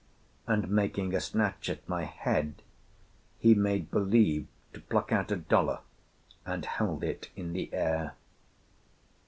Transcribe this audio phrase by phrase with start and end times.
[0.47, 2.63] And, making a snatch at my head,
[3.37, 5.81] he made believe to pluck out a dollar,
[6.43, 8.15] and held it in the air.